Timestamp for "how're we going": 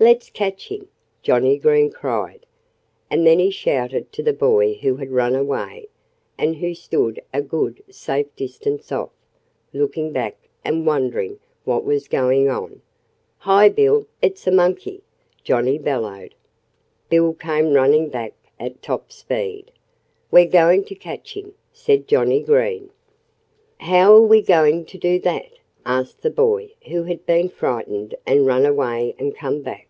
23.78-24.84